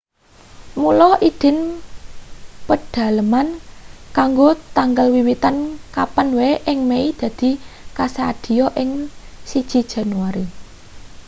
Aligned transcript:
mula 0.81 1.09
idin 1.29 1.57
pedhaleman 2.67 3.47
kanggo 4.17 4.49
tanggal 4.77 5.07
wiwitan 5.15 5.55
kapan 5.95 6.27
wae 6.37 6.53
ing 6.71 6.79
mei 6.89 7.05
dadi 7.21 7.51
kasadhiya 7.97 8.67
ing 8.81 8.89
1 9.49 9.91
jan 9.91 10.09